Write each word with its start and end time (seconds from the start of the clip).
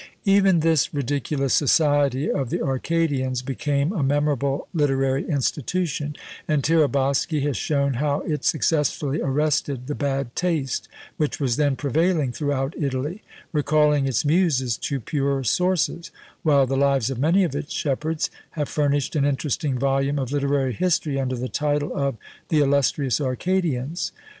Even 0.25 0.61
this 0.61 0.95
ridiculous 0.95 1.53
society 1.53 2.27
of 2.27 2.49
the 2.49 2.59
Arcadians 2.59 3.43
became 3.43 3.91
a 3.93 4.01
memorable 4.01 4.67
literary 4.73 5.29
institution; 5.29 6.15
and 6.47 6.63
Tiraboschi 6.63 7.41
has 7.43 7.55
shown 7.55 7.93
how 7.93 8.21
it 8.21 8.43
successfully 8.43 9.21
arrested 9.21 9.85
the 9.85 9.93
bad 9.93 10.35
taste 10.35 10.87
which 11.17 11.39
was 11.39 11.55
then 11.55 11.75
prevailing 11.75 12.31
throughout 12.31 12.73
Italy, 12.75 13.21
recalling 13.53 14.07
its 14.07 14.25
muses 14.25 14.75
to 14.77 14.99
purer 14.99 15.43
sources; 15.43 16.09
while 16.41 16.65
the 16.65 16.75
lives 16.75 17.11
of 17.11 17.19
many 17.19 17.43
of 17.43 17.53
its 17.55 17.71
shepherds 17.71 18.31
have 18.53 18.67
furnished 18.69 19.15
an 19.15 19.23
interesting 19.23 19.77
volume 19.77 20.17
of 20.17 20.31
literary 20.31 20.73
history 20.73 21.19
under 21.19 21.35
the 21.35 21.47
title 21.47 21.95
of 21.95 22.17
"The 22.49 22.59
illustrious 22.61 23.21
Arcadians." 23.21 24.11